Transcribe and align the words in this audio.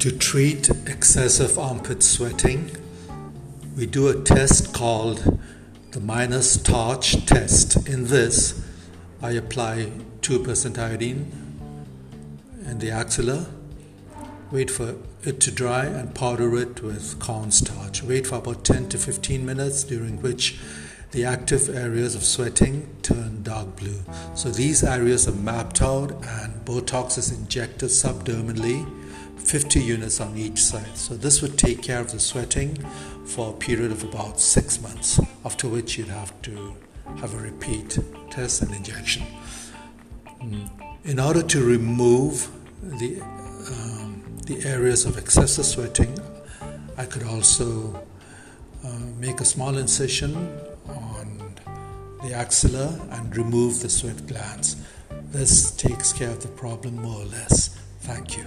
To 0.00 0.10
treat 0.10 0.70
excessive 0.86 1.58
armpit 1.58 2.02
sweating, 2.02 2.70
we 3.76 3.84
do 3.84 4.08
a 4.08 4.18
test 4.22 4.72
called 4.72 5.38
the 5.90 6.00
Minor's 6.00 6.52
starch 6.52 7.26
test. 7.26 7.86
In 7.86 8.06
this, 8.06 8.66
I 9.20 9.32
apply 9.32 9.92
2% 10.22 10.78
iodine 10.78 11.30
in 12.64 12.78
the 12.78 12.90
axilla, 12.90 13.44
wait 14.50 14.70
for 14.70 14.94
it 15.22 15.38
to 15.40 15.50
dry, 15.50 15.84
and 15.84 16.14
powder 16.14 16.56
it 16.56 16.82
with 16.82 17.18
cornstarch. 17.18 18.02
Wait 18.02 18.26
for 18.26 18.36
about 18.36 18.64
10 18.64 18.88
to 18.88 18.96
15 18.96 19.44
minutes, 19.44 19.84
during 19.84 20.22
which 20.22 20.58
the 21.12 21.24
active 21.24 21.68
areas 21.68 22.14
of 22.14 22.22
sweating 22.22 22.88
turn 23.02 23.42
dark 23.42 23.76
blue. 23.76 24.00
So 24.34 24.48
these 24.50 24.84
areas 24.84 25.26
are 25.26 25.32
mapped 25.32 25.82
out, 25.82 26.12
and 26.12 26.64
Botox 26.64 27.18
is 27.18 27.32
injected 27.32 27.88
subdermally 27.88 28.86
50 29.38 29.80
units 29.80 30.20
on 30.20 30.36
each 30.36 30.62
side. 30.62 30.96
So 30.96 31.16
this 31.16 31.42
would 31.42 31.58
take 31.58 31.82
care 31.82 32.00
of 32.00 32.12
the 32.12 32.20
sweating 32.20 32.76
for 33.24 33.50
a 33.50 33.52
period 33.52 33.90
of 33.90 34.04
about 34.04 34.38
six 34.40 34.80
months, 34.80 35.20
after 35.44 35.68
which 35.68 35.98
you'd 35.98 36.08
have 36.08 36.40
to 36.42 36.76
have 37.18 37.34
a 37.34 37.38
repeat 37.38 37.98
test 38.30 38.62
and 38.62 38.72
injection. 38.72 39.24
In 41.04 41.18
order 41.18 41.42
to 41.42 41.64
remove 41.64 42.48
the, 42.82 43.20
um, 43.20 44.22
the 44.46 44.64
areas 44.64 45.04
of 45.04 45.18
excessive 45.18 45.64
sweating, 45.64 46.16
I 46.96 47.04
could 47.06 47.24
also 47.24 48.00
uh, 48.84 48.88
make 49.18 49.40
a 49.40 49.44
small 49.44 49.76
incision 49.76 50.36
on 50.36 50.69
the 52.22 52.34
axilla 52.34 53.00
and 53.10 53.36
remove 53.36 53.80
the 53.80 53.88
sweat 53.88 54.26
glands. 54.26 54.76
This 55.30 55.70
takes 55.72 56.12
care 56.12 56.30
of 56.30 56.42
the 56.42 56.48
problem 56.48 56.96
more 56.96 57.22
or 57.22 57.26
less. 57.26 57.76
Thank 58.00 58.36
you. 58.36 58.46